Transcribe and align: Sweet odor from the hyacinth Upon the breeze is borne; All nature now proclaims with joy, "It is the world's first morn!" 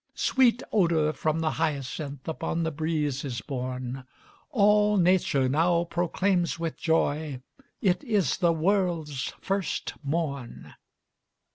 Sweet 0.15 0.63
odor 0.71 1.13
from 1.13 1.41
the 1.41 1.51
hyacinth 1.51 2.27
Upon 2.27 2.63
the 2.63 2.71
breeze 2.71 3.23
is 3.23 3.41
borne; 3.41 4.03
All 4.49 4.97
nature 4.97 5.47
now 5.47 5.83
proclaims 5.83 6.57
with 6.57 6.75
joy, 6.75 7.39
"It 7.83 8.03
is 8.03 8.37
the 8.37 8.51
world's 8.51 9.31
first 9.39 9.93
morn!" 10.01 10.73